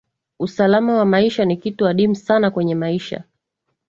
usalama 0.39 0.97
wa 0.97 1.05
maisha 1.05 1.45
ni 1.45 1.57
kitu 1.57 1.87
adimu 1.87 2.15
sana 2.15 2.51
kwenye 2.51 2.75
maisha 2.75 3.23